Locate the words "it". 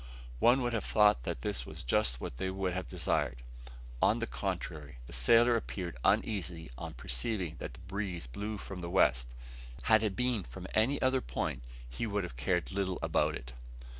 10.01-10.15, 13.35-13.53